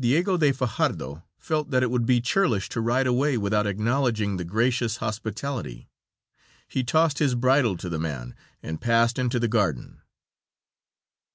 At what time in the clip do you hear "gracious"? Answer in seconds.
4.46-4.96